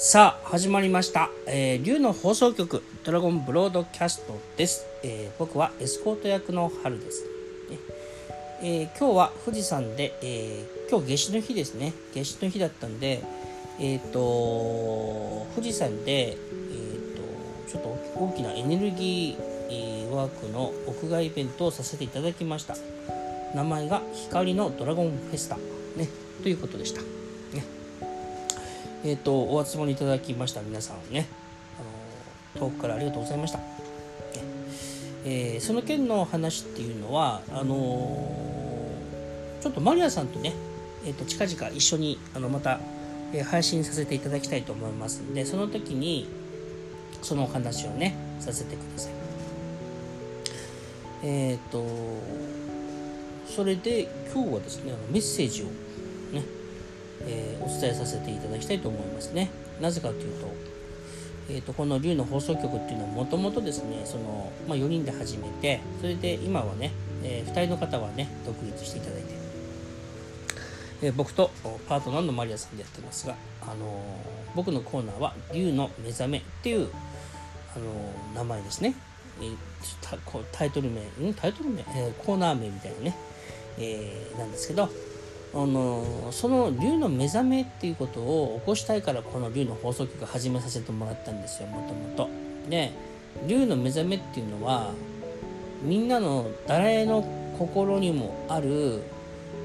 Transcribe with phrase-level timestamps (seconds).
[0.00, 7.24] さあ始まりました、えー、竜の放送局ドラゴンブロードキャストです、えー僕はエスコート役の春です、
[7.68, 7.78] ね。
[8.62, 11.92] えー今日は富士山で、えー今日夏至の日ですね。
[12.14, 13.24] 夏至の日だったんで
[13.80, 17.22] えっ、と富士山で、えー、と
[17.68, 17.88] ちょっと
[18.24, 22.76] 大きなエネルギーワークの屋外イベントをさせていただきました。
[23.52, 25.56] 名前が光のドラゴンフェスタ、
[25.96, 26.08] ね、
[26.44, 27.00] ということでした、
[29.04, 31.26] えっ、とお集まりいただきました皆さんね。
[32.54, 33.60] あの遠くからありがとうございました、
[35.24, 40.54] えーその件の話っていうのはあのーちょっとマリアさんとね、
[41.04, 42.78] えー、と近々一緒にあのまた、
[43.32, 46.28] え配信させていただきたいと思いますんでその時に
[47.22, 49.12] そのお話をねさせてください。
[51.24, 51.84] えっ、と
[53.48, 55.66] それで今日はですねあのメッセージを、
[57.26, 59.50] えーお伝えさせていただきたいと思いますね。
[59.80, 60.48] なぜかというと,、
[61.50, 69.28] えー、とこの龍の放送局っていうのはもともとですねその、まあ、4人で始めてそれで今はね、え2人の方はね独立していただいて
[71.02, 71.50] えー僕と
[71.88, 74.02] パートナーのマリアさんでやってますが、あの
[74.54, 76.88] 僕のコーナーは「竜の目覚め」っていう、
[77.76, 77.84] あの
[78.34, 78.94] 名前ですね、
[79.40, 79.56] えー
[80.50, 81.02] タイトル名
[81.34, 83.16] タイトル名、えコーナー名みたいなね、
[83.78, 84.88] えなんですけど、
[85.54, 92.28] あのその竜の目覚めっていうことを起こしたいからこの竜の放送局始めさせてもらったんですよもともと。
[92.68, 92.92] で
[93.46, 94.92] 竜の目覚めっていうのは
[95.82, 97.22] みんなの誰の
[97.58, 99.02] 心にもある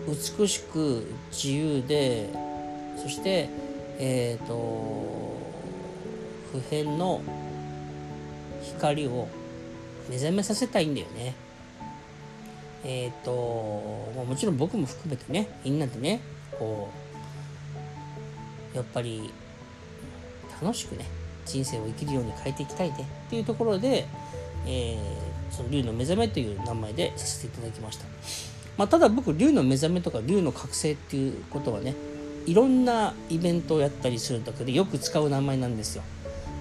[0.07, 2.29] 美しく自由で
[2.97, 3.49] そして
[3.99, 5.37] えっ、と
[6.51, 7.21] 普遍の
[8.61, 9.27] 光を
[10.09, 11.35] 目覚めさせたいんだよね。
[12.83, 16.21] えっ、ともちろん僕も含めてねみんなでね
[16.59, 16.89] こ
[18.73, 19.31] うやっぱり
[20.61, 21.05] 楽しくね
[21.45, 24.05] 人生を生きるように変えていきたいねっていうところで、
[24.65, 28.05] えーその竜の目覚めという名前でさせていただきました。
[28.75, 31.93] まあ、ただ僕竜の目覚めとか竜の覚醒っていうことはね
[32.47, 36.01] いろんなイベントをやったりするだけでよく使う名前なんですよ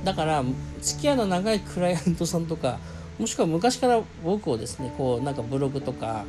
[0.04, 0.44] だから
[0.82, 2.80] 付き合いの長いクライアントさんとか
[3.18, 6.24] もしくは昔から僕をですねこうなんかブログとか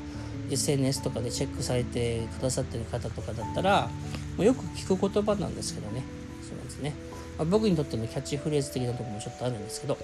[0.51, 3.89] SNS とかでチェックされてくださってる方とかだったら
[4.37, 6.03] もうよく聞く言葉なんですけどね。
[6.47, 6.93] そうなんですね、
[7.37, 9.97] まあ僕にとってのキャッチフレーズ的なとこもちょっとあるんですけど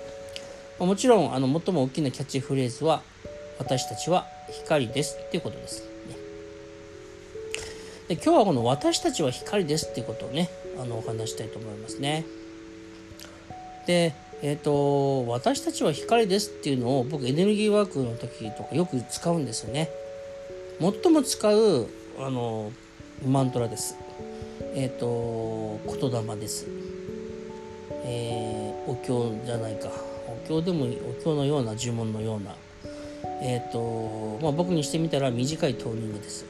[0.79, 3.01] まあもちろんあの最も大きなキャッチフレーズは
[3.59, 6.15] 私たちは光ですっていうことです、ね、
[8.07, 10.49] で今日はこの私たちは光ですっていうことをね
[10.81, 12.25] あのお話したいと思いますね。
[13.85, 19.89] でえっ、と私たちは光ですっていうのを僕エネルギーワークの時とかよく使うんですよね。
[20.79, 21.87] 最も使う
[22.19, 22.71] あの
[23.25, 23.97] マントラです。
[24.75, 26.67] えっ、と言霊です。
[28.05, 29.89] えーお経じゃないか。
[30.27, 32.55] お経でもお経のような呪文のような。
[33.41, 36.45] えっ、とまあ僕にしてみたら短いトーニングです。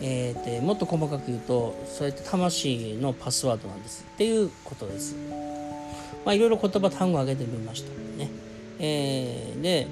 [0.00, 4.04] えーでもっと細かく言うとそうやって魂のパスワードなんです。
[4.14, 5.14] っていうことです。
[6.28, 8.28] まあいろいろ言葉単語を挙げてみましたね。
[8.78, 9.86] えーで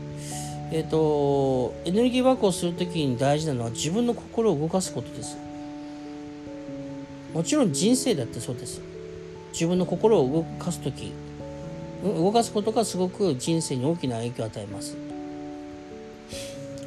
[0.70, 5.38] えっ、とエネルギーワークをするときに大事なのは自分の心を動かすことです。
[7.32, 8.82] もちろん人生だってそうです。
[9.54, 11.14] 自分の心を動かす時
[12.04, 14.94] うん動かすことがすごく人生に大きな影響を与えます。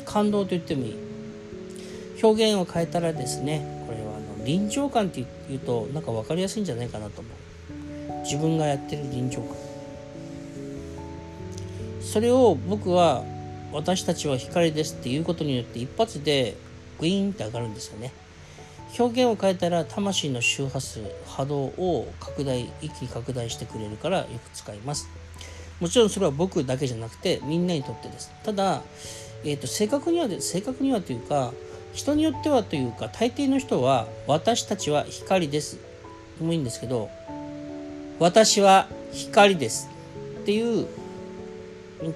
[0.06, 0.96] 感動と言ってもいい。
[2.22, 7.39] 表現を変えたらですねこれはあの臨場感って言うとなんか分かりやすいんじゃないかなと思う。
[8.24, 9.56] 自分がやってる臨場感。
[12.02, 13.24] それを僕は
[13.72, 16.56] 私たちは光ですっていうことによって一発で
[17.00, 18.12] グイーンって上がるんですよね。
[18.98, 25.08] 表現を変えたら魂の周波数波動を拡大一気に拡大してくれるからよく使います。
[25.80, 28.32] もちろんそれは僕だけじゃなくてみんなにとってです。
[28.44, 28.82] ただ、
[29.44, 31.54] えー、と正確には正確にはというか
[31.94, 35.78] 人によってはというか大抵の人は私たちは光です。
[36.40, 37.10] でもいいんですけど
[38.20, 39.90] 私は光です
[40.42, 40.88] っていう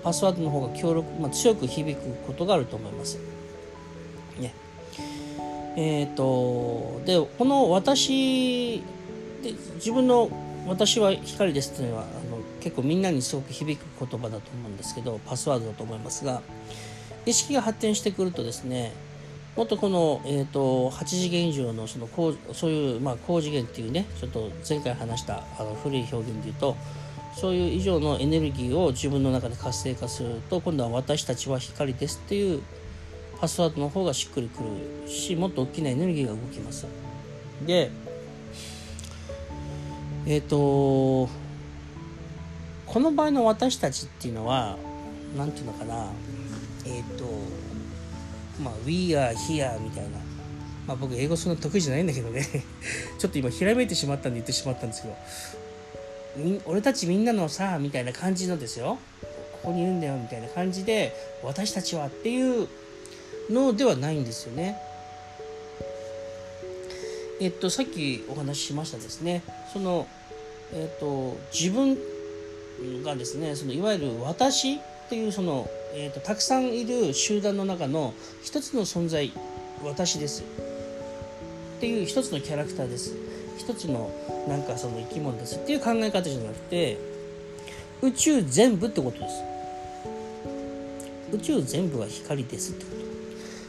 [0.04, 3.20] パスワードの方が強力、まあ、強く響くことがあると思います。
[4.40, 4.54] ね。
[5.76, 8.84] えっ、とでこの私
[9.42, 10.30] で自分の
[10.68, 16.42] 私は光ですっていうのはあの結構みんなにすごく響く言葉だと思うんですけどパスワードだと思いますが
[17.26, 18.94] 意識が発展してくるとですね
[19.56, 26.76] もっとこの、えー、と8次元以上のその高そういう、まあ、高次元っていうねちょっと前回話したあの古い表現で言うと
[27.36, 32.62] そういう以上のエネルギーを自分の中で活性化すると今度は私たちは光ですっていう
[33.40, 36.88] パスワードの方がしっくりくるしもっと大きなエネルギーが動きます。
[37.66, 37.92] で
[40.26, 41.30] えっ、ー、と
[42.88, 44.78] この場合の私たちっていうのは
[45.38, 46.08] 何て言うのかな
[46.86, 47.26] えっ、ー、と
[48.62, 50.10] まあ We are here みたいな。
[50.88, 52.46] まあ僕英語そんな得意じゃないんだけどね。
[53.18, 55.16] ちょっと今ひらめいてしまったんで言ってしまったんですけど。
[56.66, 58.98] 俺たちみんなのさみたいな感じのですよ。
[59.54, 62.68] ここにいるんだよみたいな感じで私たちはっていう
[63.50, 64.78] のではないんですよね。
[67.40, 69.44] えっとさっきお話ししましたですね。
[69.72, 70.08] その
[70.74, 71.98] えっと自分
[73.04, 74.80] がですねそのいわゆる私っ
[75.10, 79.32] ていうその、えっとたくさんいる集団の中の一つの存在
[79.84, 80.42] 私です。
[80.42, 83.16] っていう一つのキャラクターです。
[83.58, 84.12] 一つの
[84.48, 85.58] なんかその生き物です。
[85.58, 86.98] っていう考え方じゃなくて
[88.02, 89.36] 宇宙全部ってことです。
[91.34, 92.72] 宇宙全部は光です。
[92.72, 93.04] ってこと。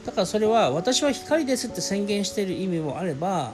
[0.07, 3.53] だからそれは私は光ですって宣言してる意味もあれば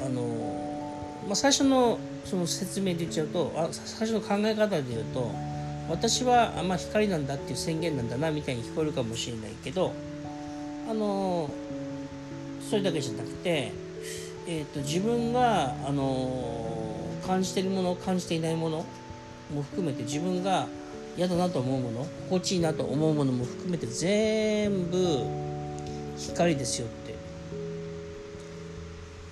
[0.00, 5.53] あの、まあ、最初のその説明で言っちゃうとあ最初の考え方で言うと
[5.88, 9.92] 私は、ま、光なんだっていう宣言なんだなみたいに聞こえるかもしれないけど
[10.88, 11.50] あの
[12.68, 13.72] それだけじゃなくて
[14.46, 18.84] えーと、自分が、あの、感じてるもの感じていないもの
[19.54, 20.66] も含めて自分が
[21.16, 25.24] 嫌だなと思うもの心地いいなと思うものも含めて全部
[26.18, 26.90] 光ですよっ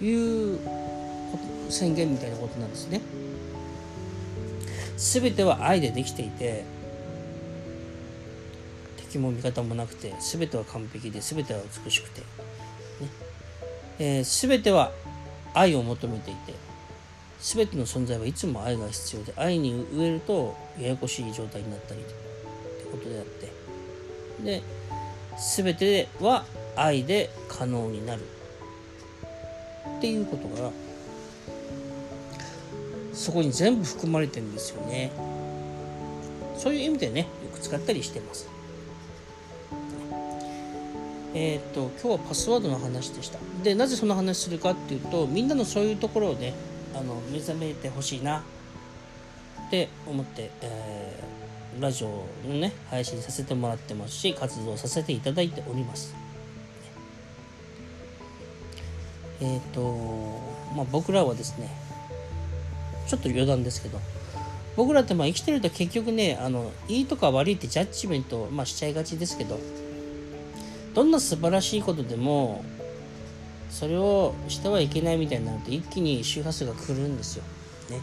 [0.00, 0.58] ていう
[1.68, 3.02] 宣言みたいなことなんですね。
[4.96, 6.64] 全ては愛でできていて
[8.96, 12.26] 敵も味方もなくて全ては完璧で全ては美しくて、ね。
[13.98, 14.90] えー、全ては
[15.54, 16.54] 愛を求めていて
[17.40, 22.12] 全ての存在はいつも愛が必要で愛に植えるとややこしい状態になったりって
[22.90, 23.52] ことであって。
[24.44, 24.62] で
[25.56, 26.44] 全ては
[26.76, 28.22] 愛で可能になる。
[29.98, 30.70] っていうことが
[33.12, 35.12] そこに全部含まれてるんですよね。
[36.56, 38.48] そういう意味でねよく使ったりしてます。
[41.34, 43.38] えっ、と今日はパスワードの話でした。
[43.62, 46.54] でなぜその話するかっていうとみんなのそういうところをね
[46.94, 48.44] あの目覚めてほしいな
[49.66, 56.14] って思って、えー、ラジオのね配信させてもらってますし活動させていただいております。
[59.40, 60.38] えっ、ー、と
[60.76, 61.68] まあ僕らはですね
[63.12, 64.00] ちょっと余談ですけど
[64.74, 69.60] 僕らってまあ生きてると結局ねあのいいとか悪いってジャッジメント、まあ、しちゃいがちですけど
[70.94, 72.64] どんな素晴らしいことでも
[73.68, 77.44] それをしてはいけないみたいになると一気に周波数が来るんですよ。
[77.90, 78.00] ね。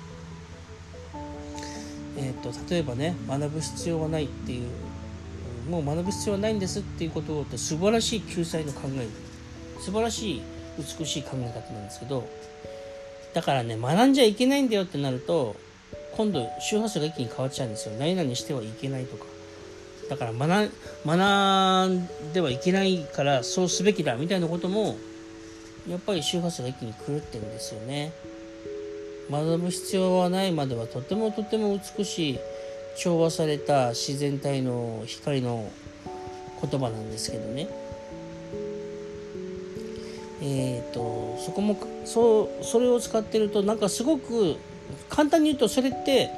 [2.17, 4.67] え、ー、と例えばね学ぶ必要はないっていう
[5.71, 9.07] もう学ぶ必要はないんですっていうことを素晴らしい救済の考え
[9.79, 10.41] 素晴らしい
[10.77, 12.27] 美しい考え方なんですけど
[13.33, 15.55] だからね学んじゃいけないんだよってなると
[16.17, 17.95] 今度周波数が一気に変わっちゃうんですよ。
[17.97, 19.25] 何々してはいけないとか。
[20.09, 20.71] だから学
[21.05, 24.97] 学んではいけないからそうすべきだみたいなことも
[25.87, 28.11] やっぱり周波数が一気に狂ってるんですよね。
[29.31, 30.51] 学ぶ必要はない。
[30.51, 32.39] まではとてもとても美しい
[32.97, 35.71] 調和された自然体の光の
[36.61, 37.67] 言葉なんですけどね。
[40.41, 44.57] えっ、ー、とそこもそうそれを使ってるとなんかすごく
[45.09, 46.29] 簡単に言うとそれって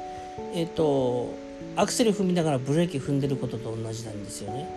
[0.54, 1.34] えっ、ー、と
[1.76, 4.68] アクセル踏みながらブレーキ踏んでることと同じなんですよね。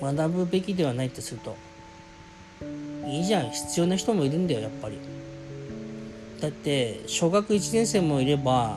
[0.00, 1.56] 学ぶべきではないってすると。
[3.06, 3.50] いいじゃん。
[3.50, 4.98] 必要な人もいるんだよやっぱり。
[6.40, 8.76] だって小学1年生もいれば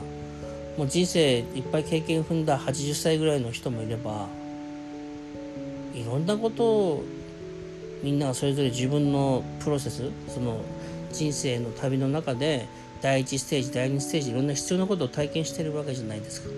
[0.78, 4.28] もう人生いっぱい経験踏んだ80歳ぐらいの人もいれば
[5.92, 7.04] いろんなことを
[8.06, 10.60] みんながそれぞれ自分のプロセスその
[11.12, 12.68] 人生の旅の中で
[13.02, 16.48] 第1ステージ第2ステージいろんな必要なことを体験してるわけじゃないですか。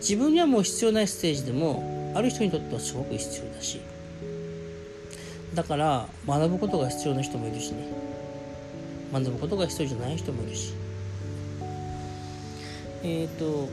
[0.00, 3.80] 自分にはもう必要ないステージでもある人にとってはすごく必要だし。
[5.54, 7.86] だから学ぶことが必要な人もいるしね。
[9.12, 10.74] 学ぶことが必要じゃない人もいるし。
[13.04, 13.68] えっ、ー、と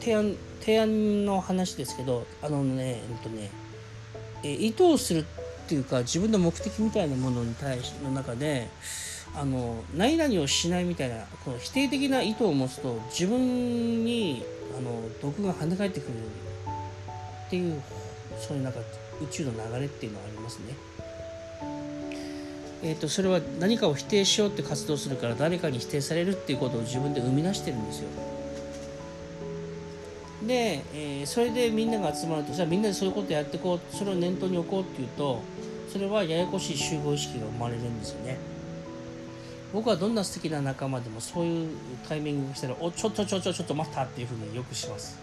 [0.00, 3.50] 提案提案の話ですけどあのねえっとね、
[4.42, 5.26] え意図をする
[5.64, 8.68] っていうか自分の目的みたいなものに対しの中で
[9.34, 14.44] あの何々をしないみたいなこの否定的な意図を持つと自分に
[14.76, 16.12] あの毒が跳ね返ってくる
[17.46, 17.82] っていう
[18.38, 18.80] そういうなんか
[19.22, 20.74] 宇宙の流れっていうのはありますね。
[22.82, 28.08] えーと、それは何かを否定しようって活動するから誰かに否定されるっていうことを自分で生み出してるんですよ。
[30.42, 35.40] で、えー、それでみんなが集まるとじゃあみんなでそういうことやってこうそれを念頭に置こうっていうと
[35.88, 38.36] それはややこしい集合意識が生まれるんですよね。
[39.72, 41.68] 僕はどんな素敵な仲間でもそういう
[42.08, 45.18] タイミングが来たら「おちょっとちょちょちょっと待った」っていうふうによくします。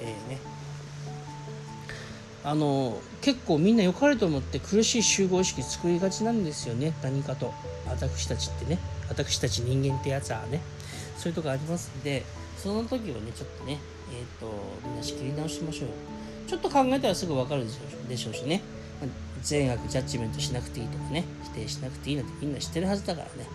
[0.00, 0.38] えー、ね。
[2.44, 6.92] あの結構みんな良かれと思って苦しい集合意識作りがちなんですよね。
[7.02, 7.52] 何かと。
[7.86, 8.78] 私たちってね。
[9.08, 10.60] 私たち人間ってやつはね。
[11.22, 12.24] そういうとこありますんで
[12.58, 13.78] その時はねちょっとね
[14.12, 14.52] えっ、ー、と
[14.86, 15.94] みんな仕切り直しましょうよ。
[16.46, 17.64] ちょっと考えたらすぐ分かる
[18.08, 18.62] でしょうしね。
[19.42, 21.24] 善悪ジャッジメントしなくていいとかね。
[21.44, 23.48] 否定しなくていいなんてみんな知ってるはずだからね。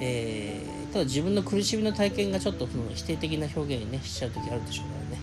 [0.00, 5.22] えー、ただ自分の苦しみの体験がちょっとその否定的な表現にねしちゃう時あるでしょうからね。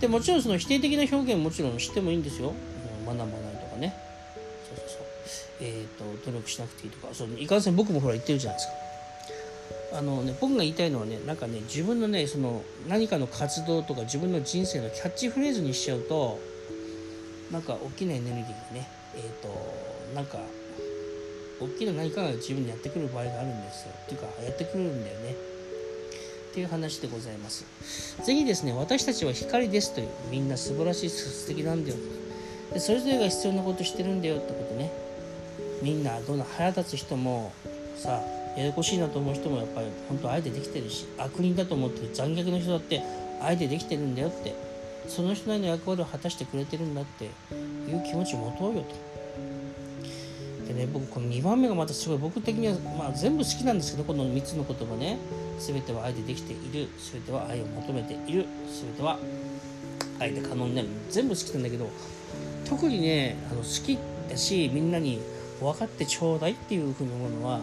[0.00, 2.54] でもちろんその否定的な表現もちろんしてもいいんですよ。
[3.06, 3.94] 学ばないとかね。
[4.68, 5.06] そうそうそう。
[5.60, 7.14] えっ、ー、と努力しなくていいとか。
[7.14, 8.87] そのいかんせん僕もほら言ってるじゃないですか。
[9.90, 16.38] あのね、僕が言いたいのはねなんかね自分のねその何かの活動とか自分の人生のキャッチフレーズにしちゃうと
[17.50, 19.48] なんか大きなエネルギーがねえっ、ー、と
[20.14, 20.38] なんか
[21.60, 23.94] 大きな何かが自分にやってくる場合があるんですよ。
[24.04, 25.32] っていうかやってくるんだよね。
[26.50, 27.64] っていう話でございます。
[28.24, 31.96] 是非ですね私たちは光ですというみんな素晴らしい素敵なんだよ
[32.72, 34.92] でそれぞれが必要なことしてるんだよってことね。
[35.82, 37.52] みんなどんな腹立つ人も
[37.96, 38.22] さ
[38.58, 43.00] ややこしいなと思う人もやっぱり本当あえてできてるし悪人だと思ってる残虐な人だって
[43.40, 44.52] あえてできてるんだよって
[45.06, 49.08] その人なりの役割を果たしてくれてるんだっていう気持ちを持とうよと。
[50.66, 55.18] でね僕この2番目がまたすごい僕的には、まあ、全部好きなんですけどこの3つの言葉ね。
[55.60, 56.88] 全ては愛でできている。
[57.12, 58.44] 全ては愛を求めている。
[58.66, 59.18] 全ては
[60.18, 60.88] 愛で可能になる。
[61.10, 61.88] 全部好きなんだけど
[62.68, 63.98] 特にねあの好き
[64.28, 65.20] だしみんなに
[65.60, 67.60] 分かってちょうだいっていうふうに思うのは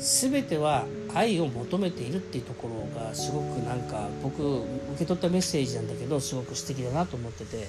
[0.00, 4.66] 全ては愛を求めているっていうところがすごくなんか僕受
[4.98, 7.68] け取ったメッセージなんだけどすごく素敵だなと思ってて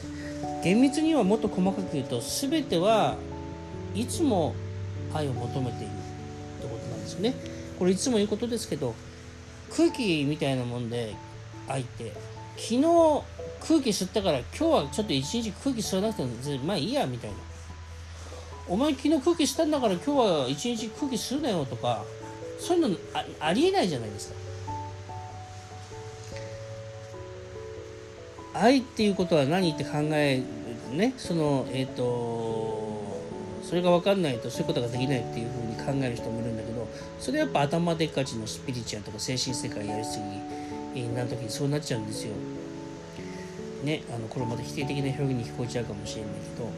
[0.64, 3.18] 厳密にはもっと細かく言うと全ては
[3.94, 4.56] いつも
[5.14, 7.34] 愛を求めているってことなんですよね。
[7.78, 8.96] これいつも言うことですけど
[9.76, 11.16] 空気みたいなもんで
[11.68, 12.14] 愛って
[12.56, 12.82] 昨日
[13.60, 16.30] 空気吸ったから今日はちょっと一日空気吸わなくても
[16.66, 17.38] まあいいやみたいな。
[18.70, 22.06] お前昨日空気吸ったんだから今日は一日空気吸うなよとか
[22.62, 24.36] そういうのあありえないじゃないですか。
[28.54, 30.44] 愛っていうことは何って考え
[30.92, 33.22] ねそのえっ、ー、と
[33.64, 36.88] それが分かんないとそういうことができないっていうふうに考える人もいるんだけど
[37.20, 40.20] それやっぱ頭でっかちのスピリチュアルとか精神世界やりす
[40.94, 42.34] ぎな時にそうなっちゃうんですよ。
[43.84, 46.70] ねあのこれまた否定的な表現に聞こえちゃうかもしれないけど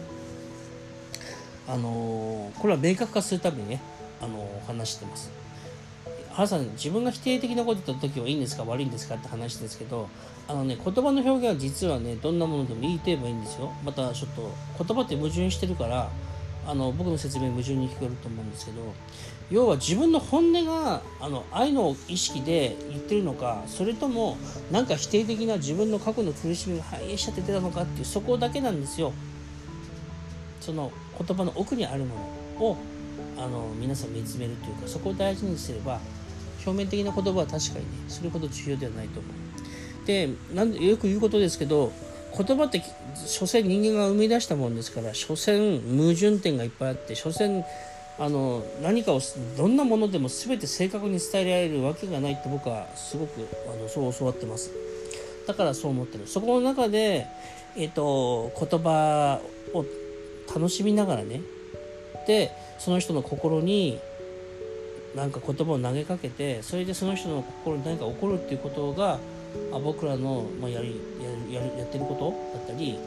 [1.68, 3.82] あのこれは明確化するためにね
[4.22, 5.43] あの話してます。
[6.34, 8.64] 原さん自分が否定的なこと言った時はいいんですか？
[8.64, 9.16] 悪いんですか？
[9.16, 10.10] って話ですけど
[10.48, 13.72] あのね言葉の表現は実はねどんなものでもいいと言えばいいんですよ。
[13.84, 14.52] またちょっと
[14.84, 16.10] 言葉って矛盾してるから
[16.66, 18.82] あの僕の説明矛盾に聞こえると思うんですけど
[19.52, 24.38] 要は自分の本音があの愛の意識で言ってるのかそれとも
[24.72, 29.14] なんか否定的な自分の過去の苦しみが反映しちゃって出たのかっていうそこだけなんですよ。
[30.62, 32.16] その言葉の奥にあるも
[32.60, 32.78] のを
[33.38, 36.00] あの皆さん見つめるというかそこを大事にすれば
[36.66, 40.06] 表面的な言葉は確かにねそれほど重要ではないと思う。
[40.06, 41.92] でなんでよく言うことですけど
[42.38, 42.82] 言葉って
[43.26, 47.64] 所詮人間が生み出したものですから所詮矛盾点がいっぱいあって所詮
[48.20, 49.22] あの何かを
[49.58, 54.72] どんなものでも全て正確に伝えられるわけがないって僕はすごくあのそう教わってます。
[55.48, 56.28] だからそう思ってる。
[56.28, 57.28] そこの中で、
[57.76, 59.42] えー、と言葉
[59.74, 59.86] を
[60.54, 61.42] 楽しみながらね
[62.28, 64.00] でその人の心に
[65.16, 69.20] なんか言葉を投げかけてそれでその人の心に何か起こるっていうことが
[69.72, 71.00] あ僕らの、まあ、やり
[71.52, 72.98] やるやってることだったり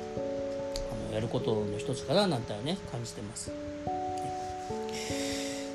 [0.93, 3.51] あのやることの一つかななんてね感じてます。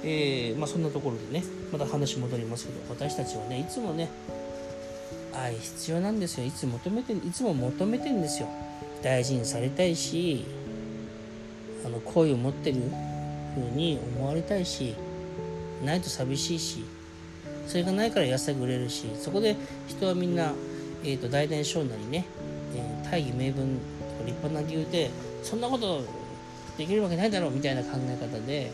[0.04, 4.10] えー、まあ、そんなところでねまた話戻りますけど私たちはねいつもね
[5.32, 8.50] 愛必要なんですよいつ求めていつも求めてるんですよ
[9.04, 10.46] 大事にされたいし
[11.86, 12.82] あの好意を持ってる
[13.56, 14.96] 風に思われたいし
[15.84, 16.86] ないと寂しいし
[17.68, 19.56] それがないから安く売れるしそこで
[19.88, 20.54] 人はみんな、
[21.04, 22.26] えーと、大伝承なりね、
[22.76, 25.10] えー、大義名分とか立派な理由で
[25.44, 26.04] そんなこと
[26.78, 28.72] できるわけないだろうみたいな考え方で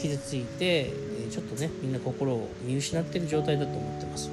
[0.00, 4.30] 傷ついて、えー、ちょっとねみんな心を見失ってる状態だと思ってます。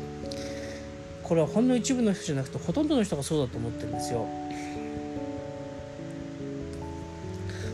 [1.24, 4.26] これはほんの一部の人じゃなくてほとんどの人がそうだと思ってるんですよ。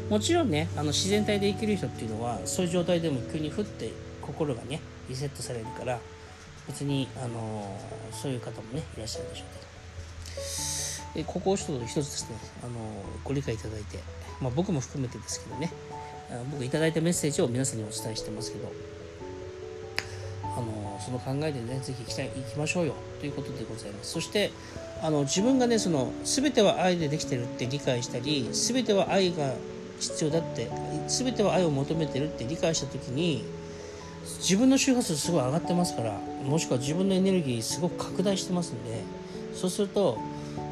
[0.09, 3.91] もちろんねあの自然体で生きる人っていうのはそういう状態でも急に降って
[4.25, 5.99] 心がねリセットされるから
[6.67, 9.53] 別に、あのー、そういう方もねいらっしゃるでしょう
[11.13, 11.23] けど。
[11.27, 12.75] でここを一つ一つですね、あのー、
[13.23, 13.99] ご理解いただいて、
[14.41, 15.71] まあ、僕も含めてですけどね、
[16.51, 18.71] 僕いただいたメッセージを皆さんにお伝えしてますけど
[20.43, 24.11] あのその考えでね是非行きたい行きましょうよということでございます。
[24.11, 24.51] そして
[25.01, 29.53] あの自分がねその全ては愛でできてるって理解したり全ては愛が
[29.99, 30.69] 必要だって
[31.07, 33.43] 全ては愛を求めてるって理解した時に
[34.43, 39.01] 自分の周波数すごい上がってますからもしくは自分のエネルギーすごく拡大してますんで
[39.53, 40.19] そうすると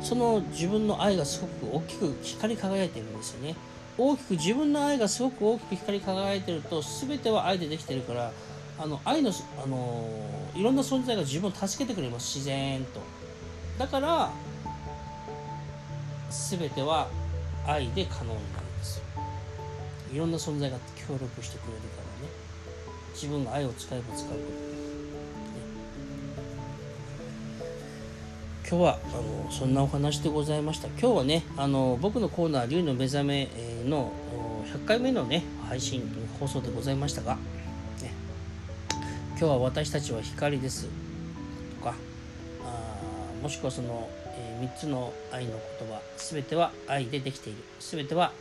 [0.01, 3.55] その自分の愛がすごく大きく光り輝いてるんですよね。
[3.97, 8.31] 大きく自分の愛がすごく大きく光り輝いてると全ては愛でできてるから
[8.79, 9.31] あの愛の、
[9.63, 10.07] あの
[10.55, 12.39] いろんな存在が自分を助けてくれます。
[12.39, 12.99] 自然と。
[13.77, 14.31] だから
[16.29, 17.07] 全ては
[17.65, 19.03] 愛で可能になるんですよ。
[20.13, 22.10] いろんな存在が協力してくれるから。
[23.13, 24.45] 自分が愛を使えば使うほど、ね、
[28.67, 30.87] 今日はあのそんなお話でございました。
[30.87, 33.47] 今日はねあの僕のコーナー「龍の目覚め」
[33.85, 34.11] の
[34.73, 37.41] 100回目のね配信放送でございましたが、ね、
[39.31, 40.87] 今日は私たちは光です。
[41.77, 41.95] とか
[42.63, 46.01] あもしくはその、えー、3つの愛の言葉。
[46.17, 47.63] 全ては愛でできている。
[47.79, 48.31] 全ては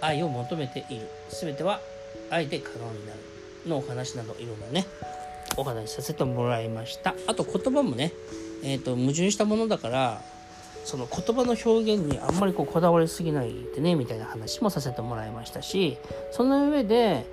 [0.00, 1.08] 愛を求めている。
[1.30, 1.80] 全ては
[2.30, 3.31] 愛で可能になる。
[3.66, 4.86] のお話などいろんなね
[5.56, 7.14] お話しさせてもらいました。
[7.26, 8.12] あと言葉もね、
[8.62, 10.22] えーと、矛盾したものだから
[10.84, 15.98] その言葉の表現にあんまりこうこだわりすぎないでねみたいな話もさせてもらいましたし
[16.32, 17.26] その上で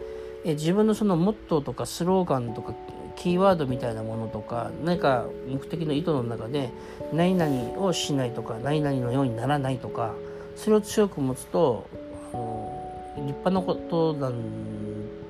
[0.46, 2.74] え自分のそのモットーとかスローガンとか
[3.16, 6.70] キーワードみたいなものとか何か目的の意図の中で
[7.12, 10.14] 何々をしないとか何々のようにならないとか
[10.56, 11.88] それを強く持つと
[12.34, 14.34] あの立派なことなん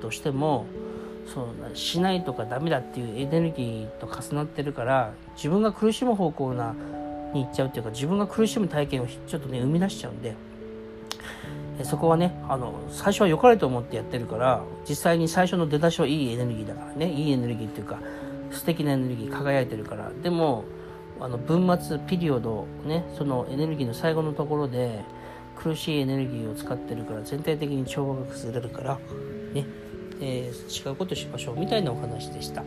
[0.00, 0.66] としても
[1.32, 6.74] そうしないとかダメだっていうエネルギーと重なってるから自分が苦しむ方向な
[7.32, 10.34] に行っちゃうっていうか自分が苦しむ体験をちょっとね生み出しちゃうんで
[11.84, 18.00] そこはねあの最初は良かれと思ってやってるから実際に最初の出だしはいいエネルギーだからねいいエネルギーっていうか
[18.50, 20.10] 素敵なエネルギー輝いてるから。
[20.22, 20.64] でも
[21.20, 25.04] あの文末ピリオドねそのエネルギーの最後のところで
[25.54, 28.98] 苦しいエネルギーを使ってるから全体的に調和が崩れるから
[29.52, 29.66] ね。
[30.20, 32.62] えー、違うことしましょうみたいなお話でした。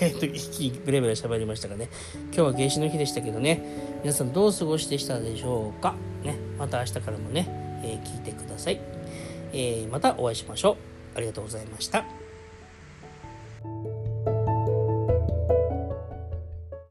[0.00, 1.88] えっと、一気にブレブレ喋りましたがね、
[2.26, 3.62] 今日は夏至の日でしたけどね、
[4.02, 5.94] 皆さんどう過ごしてしたでしょうか？
[6.22, 7.46] ね、また明日からもね、
[7.82, 8.80] えー、聞いてください。
[9.52, 10.76] えー、またお会いしましょう。
[11.16, 12.04] ありがとうございました。